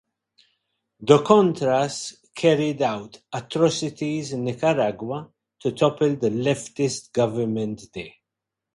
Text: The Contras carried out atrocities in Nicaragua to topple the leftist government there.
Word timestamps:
The 1.01 1.19
Contras 1.19 2.15
carried 2.33 2.81
out 2.81 3.21
atrocities 3.33 4.33
in 4.33 4.43
Nicaragua 4.45 5.29
to 5.59 5.71
topple 5.73 6.15
the 6.15 6.31
leftist 6.31 7.13
government 7.13 7.83
there. 7.93 8.15